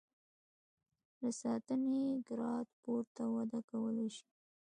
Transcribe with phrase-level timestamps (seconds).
[1.19, 4.27] له سانتي ګراد پورته وده کولای شي.